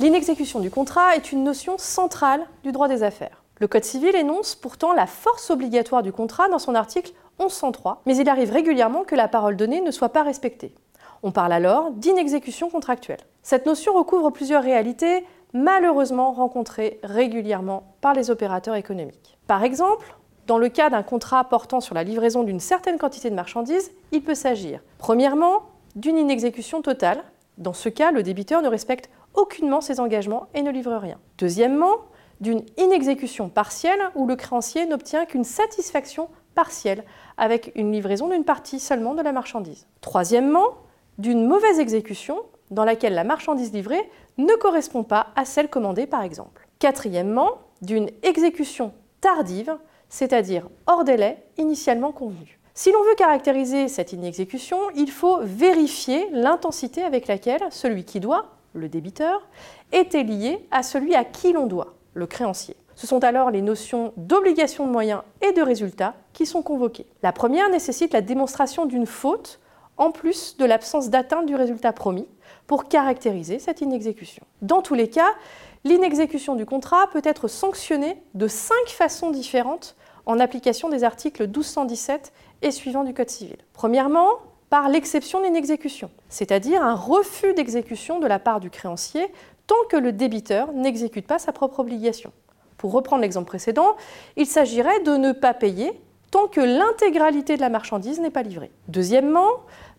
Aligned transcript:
L'inexécution 0.00 0.60
du 0.60 0.70
contrat 0.70 1.14
est 1.14 1.30
une 1.30 1.44
notion 1.44 1.76
centrale 1.76 2.46
du 2.62 2.72
droit 2.72 2.88
des 2.88 3.02
affaires. 3.02 3.42
Le 3.58 3.68
Code 3.68 3.84
civil 3.84 4.16
énonce 4.16 4.54
pourtant 4.54 4.94
la 4.94 5.06
force 5.06 5.50
obligatoire 5.50 6.02
du 6.02 6.10
contrat 6.10 6.48
dans 6.48 6.58
son 6.58 6.74
article 6.74 7.12
1103, 7.38 8.00
mais 8.06 8.16
il 8.16 8.30
arrive 8.30 8.50
régulièrement 8.50 9.04
que 9.04 9.14
la 9.14 9.28
parole 9.28 9.58
donnée 9.58 9.82
ne 9.82 9.90
soit 9.90 10.08
pas 10.08 10.22
respectée. 10.22 10.74
On 11.22 11.32
parle 11.32 11.52
alors 11.52 11.90
d'inexécution 11.90 12.70
contractuelle. 12.70 13.20
Cette 13.42 13.66
notion 13.66 13.92
recouvre 13.92 14.30
plusieurs 14.30 14.62
réalités 14.62 15.26
malheureusement 15.52 16.32
rencontrées 16.32 16.98
régulièrement 17.02 17.82
par 18.00 18.14
les 18.14 18.30
opérateurs 18.30 18.76
économiques. 18.76 19.36
Par 19.46 19.64
exemple, 19.64 20.16
dans 20.46 20.56
le 20.56 20.70
cas 20.70 20.88
d'un 20.88 21.02
contrat 21.02 21.44
portant 21.44 21.82
sur 21.82 21.94
la 21.94 22.04
livraison 22.04 22.42
d'une 22.42 22.58
certaine 22.58 22.96
quantité 22.96 23.28
de 23.28 23.34
marchandises, 23.34 23.92
il 24.12 24.22
peut 24.22 24.34
s'agir, 24.34 24.80
premièrement, 24.96 25.60
d'une 25.94 26.16
inexécution 26.16 26.80
totale. 26.80 27.22
Dans 27.58 27.74
ce 27.74 27.90
cas, 27.90 28.12
le 28.12 28.22
débiteur 28.22 28.62
ne 28.62 28.68
respecte 28.68 29.10
aucunement 29.34 29.80
ses 29.80 30.00
engagements 30.00 30.48
et 30.54 30.62
ne 30.62 30.70
livre 30.70 30.94
rien. 30.94 31.18
Deuxièmement, 31.38 31.92
d'une 32.40 32.62
inexécution 32.78 33.48
partielle 33.48 34.00
où 34.14 34.26
le 34.26 34.36
créancier 34.36 34.86
n'obtient 34.86 35.26
qu'une 35.26 35.44
satisfaction 35.44 36.28
partielle 36.54 37.04
avec 37.36 37.72
une 37.74 37.92
livraison 37.92 38.28
d'une 38.28 38.44
partie 38.44 38.80
seulement 38.80 39.14
de 39.14 39.22
la 39.22 39.32
marchandise. 39.32 39.86
Troisièmement, 40.00 40.68
d'une 41.18 41.46
mauvaise 41.46 41.78
exécution 41.78 42.38
dans 42.70 42.84
laquelle 42.84 43.14
la 43.14 43.24
marchandise 43.24 43.72
livrée 43.72 44.10
ne 44.38 44.54
correspond 44.54 45.04
pas 45.04 45.28
à 45.36 45.44
celle 45.44 45.68
commandée 45.68 46.06
par 46.06 46.22
exemple. 46.22 46.68
Quatrièmement, 46.78 47.58
d'une 47.82 48.10
exécution 48.22 48.92
tardive, 49.20 49.76
c'est-à-dire 50.08 50.68
hors 50.86 51.04
délai 51.04 51.44
initialement 51.58 52.12
convenu. 52.12 52.58
Si 52.74 52.92
l'on 52.92 53.02
veut 53.02 53.14
caractériser 53.16 53.88
cette 53.88 54.12
inexécution, 54.12 54.78
il 54.94 55.10
faut 55.10 55.40
vérifier 55.42 56.28
l'intensité 56.32 57.02
avec 57.02 57.26
laquelle 57.26 57.62
celui 57.70 58.04
qui 58.04 58.20
doit, 58.20 58.46
le 58.74 58.88
débiteur, 58.88 59.48
était 59.92 60.22
lié 60.22 60.66
à 60.70 60.82
celui 60.82 61.14
à 61.14 61.24
qui 61.24 61.52
l'on 61.52 61.66
doit, 61.66 61.94
le 62.14 62.26
créancier. 62.26 62.76
Ce 62.94 63.06
sont 63.06 63.24
alors 63.24 63.50
les 63.50 63.62
notions 63.62 64.12
d'obligation 64.16 64.86
de 64.86 64.92
moyens 64.92 65.22
et 65.40 65.52
de 65.52 65.62
résultats 65.62 66.14
qui 66.32 66.44
sont 66.44 66.62
convoquées. 66.62 67.06
La 67.22 67.32
première 67.32 67.70
nécessite 67.70 68.12
la 68.12 68.20
démonstration 68.20 68.84
d'une 68.84 69.06
faute 69.06 69.60
en 69.96 70.10
plus 70.10 70.56
de 70.58 70.64
l'absence 70.64 71.10
d'atteinte 71.10 71.46
du 71.46 71.54
résultat 71.54 71.92
promis 71.92 72.26
pour 72.66 72.88
caractériser 72.88 73.58
cette 73.58 73.80
inexécution. 73.80 74.44
Dans 74.62 74.82
tous 74.82 74.94
les 74.94 75.08
cas, 75.08 75.30
l'inexécution 75.84 76.56
du 76.56 76.66
contrat 76.66 77.08
peut 77.10 77.22
être 77.24 77.48
sanctionnée 77.48 78.22
de 78.34 78.48
cinq 78.48 78.88
façons 78.88 79.30
différentes 79.30 79.96
en 80.26 80.38
application 80.38 80.88
des 80.88 81.04
articles 81.04 81.44
1217 81.46 82.32
et 82.62 82.70
suivants 82.70 83.04
du 83.04 83.14
Code 83.14 83.30
civil. 83.30 83.56
Premièrement, 83.72 84.28
par 84.70 84.88
l'exception 84.88 85.42
d'une 85.42 85.56
exécution, 85.56 86.10
c'est-à-dire 86.28 86.82
un 86.82 86.94
refus 86.94 87.52
d'exécution 87.54 88.20
de 88.20 88.26
la 88.28 88.38
part 88.38 88.60
du 88.60 88.70
créancier 88.70 89.26
tant 89.66 89.74
que 89.88 89.96
le 89.96 90.12
débiteur 90.12 90.72
n'exécute 90.72 91.26
pas 91.26 91.38
sa 91.38 91.52
propre 91.52 91.80
obligation. 91.80 92.32
Pour 92.78 92.92
reprendre 92.92 93.22
l'exemple 93.22 93.48
précédent, 93.48 93.96
il 94.36 94.46
s'agirait 94.46 95.00
de 95.00 95.16
ne 95.16 95.32
pas 95.32 95.54
payer 95.54 95.92
tant 96.30 96.46
que 96.46 96.60
l'intégralité 96.60 97.56
de 97.56 97.60
la 97.60 97.68
marchandise 97.68 98.20
n'est 98.20 98.30
pas 98.30 98.42
livrée. 98.42 98.70
Deuxièmement, 98.88 99.50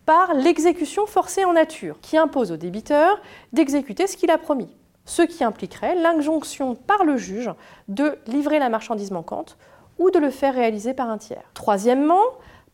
par 0.06 0.34
l'exécution 0.34 1.06
forcée 1.06 1.44
en 1.44 1.52
nature, 1.52 2.00
qui 2.00 2.16
impose 2.16 2.50
au 2.50 2.56
débiteur 2.56 3.20
d'exécuter 3.52 4.06
ce 4.06 4.16
qu'il 4.16 4.30
a 4.30 4.38
promis, 4.38 4.74
ce 5.04 5.22
qui 5.22 5.44
impliquerait 5.44 5.94
l'injonction 5.94 6.74
par 6.74 7.04
le 7.04 7.18
juge 7.18 7.50
de 7.88 8.18
livrer 8.26 8.58
la 8.58 8.70
marchandise 8.70 9.10
manquante 9.10 9.58
ou 9.98 10.10
de 10.10 10.18
le 10.18 10.30
faire 10.30 10.54
réaliser 10.54 10.94
par 10.94 11.10
un 11.10 11.18
tiers. 11.18 11.44
Troisièmement, 11.52 12.22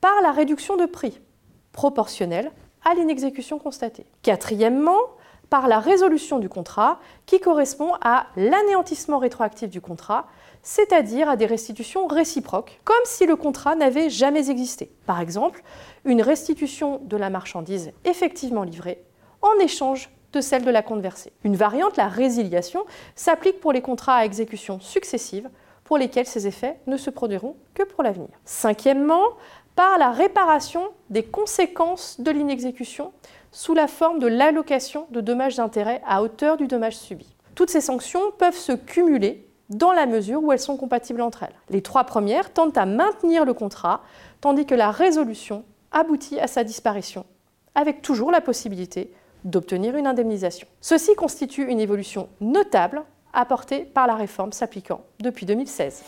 par 0.01 0.23
la 0.23 0.31
réduction 0.31 0.77
de 0.77 0.87
prix, 0.87 1.21
proportionnelle 1.73 2.51
à 2.85 2.95
l'inexécution 2.95 3.59
constatée. 3.59 4.07
Quatrièmement, 4.23 4.99
par 5.51 5.69
la 5.69 5.81
résolution 5.81 6.39
du 6.39 6.49
contrat 6.49 6.99
qui 7.27 7.41
correspond 7.41 7.93
à 8.03 8.27
l'anéantissement 8.37 9.19
rétroactif 9.19 9.71
du 9.71 9.81
contrat, 9.81 10.27
c'est-à-dire 10.63 11.29
à 11.29 11.37
des 11.37 11.47
restitutions 11.47 12.07
réciproques, 12.07 12.81
comme 12.85 12.97
si 13.05 13.27
le 13.27 13.37
contrat 13.37 13.75
n'avait 13.75 14.11
jamais 14.11 14.51
existé. 14.51 14.93
Par 15.07 15.21
exemple, 15.21 15.63
une 16.05 16.23
restitution 16.23 17.01
de 17.05 17.17
la 17.17 17.31
marchandise 17.31 17.93
effectivement 18.05 18.65
livrée 18.65 19.03
en 19.41 19.59
échange 19.61 20.11
de 20.33 20.41
celle 20.41 20.65
de 20.65 20.71
la 20.71 20.83
compte 20.83 21.01
versée. 21.01 21.33
Une 21.45 21.57
variante, 21.57 21.97
la 21.97 22.09
résiliation, 22.09 22.85
s'applique 23.15 23.61
pour 23.61 23.73
les 23.73 23.81
contrats 23.81 24.17
à 24.17 24.25
exécution 24.25 24.79
successive 24.81 25.49
pour 25.85 25.97
lesquels 25.97 26.27
ces 26.27 26.47
effets 26.47 26.79
ne 26.87 26.99
se 26.99 27.09
produiront 27.09 27.57
que 27.73 27.83
pour 27.83 28.03
l'avenir. 28.03 28.29
Cinquièmement, 28.45 29.23
par 29.79 29.97
la 29.97 30.11
réparation 30.11 30.89
des 31.09 31.23
conséquences 31.23 32.21
de 32.21 32.33
l'inexécution 32.33 33.13
sous 33.53 33.75
la 33.75 33.87
forme 33.87 34.19
de 34.19 34.27
l'allocation 34.27 35.07
de 35.13 35.21
dommages 35.21 35.55
d'intérêt 35.55 36.03
à 36.05 36.21
hauteur 36.21 36.57
du 36.57 36.67
dommage 36.67 36.97
subi. 36.97 37.37
Toutes 37.55 37.71
ces 37.71 37.81
sanctions 37.81 38.33
peuvent 38.39 38.57
se 38.57 38.73
cumuler 38.73 39.49
dans 39.69 39.93
la 39.93 40.07
mesure 40.07 40.43
où 40.43 40.51
elles 40.51 40.59
sont 40.59 40.77
compatibles 40.77 41.21
entre 41.21 41.45
elles. 41.45 41.55
Les 41.71 41.81
trois 41.81 42.03
premières 42.03 42.53
tentent 42.53 42.77
à 42.77 42.87
maintenir 42.87 43.45
le 43.45 43.55
contrat, 43.55 44.03
tandis 44.41 44.67
que 44.67 44.75
la 44.75 44.91
résolution 44.91 45.65
aboutit 45.93 46.41
à 46.41 46.49
sa 46.49 46.65
disparition, 46.65 47.25
avec 47.77 48.03
toujours 48.03 48.33
la 48.33 48.41
possibilité 48.41 49.13
d'obtenir 49.45 49.95
une 49.95 50.09
indemnisation. 50.09 50.67
Ceci 50.81 51.15
constitue 51.15 51.71
une 51.71 51.79
évolution 51.79 52.29
notable 52.41 53.05
apportée 53.33 53.85
par 53.85 54.09
la 54.09 54.17
réforme 54.17 54.51
s'appliquant 54.51 55.03
depuis 55.21 55.47
2016. 55.47 56.03